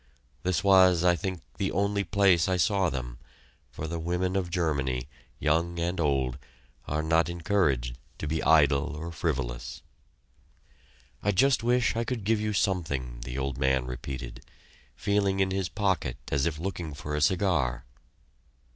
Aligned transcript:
This 0.41 0.63
was, 0.63 1.03
I 1.03 1.15
think, 1.15 1.43
the 1.59 1.71
only 1.71 2.03
place 2.03 2.47
I 2.49 2.57
saw 2.57 2.89
them, 2.89 3.19
for 3.69 3.85
the 3.85 3.99
women 3.99 4.35
of 4.35 4.49
Germany, 4.49 5.07
young 5.37 5.77
and 5.79 5.99
old, 5.99 6.39
are 6.87 7.03
not 7.03 7.29
encouraged 7.29 7.99
to 8.17 8.25
be 8.25 8.41
idle 8.41 8.95
or 8.95 9.11
frivolous. 9.11 9.83
"I 11.21 11.29
just 11.31 11.61
wish 11.61 11.95
I 11.95 12.03
could 12.03 12.23
give 12.23 12.41
you 12.41 12.51
something," 12.51 13.21
the 13.25 13.37
old 13.37 13.59
man 13.59 13.85
repeated, 13.85 14.43
feeling 14.95 15.39
in 15.39 15.51
his 15.51 15.69
pocket 15.69 16.17
as 16.31 16.47
if 16.47 16.57
looking 16.57 16.95
for 16.95 17.13
a 17.15 17.21
cigar. 17.21 17.85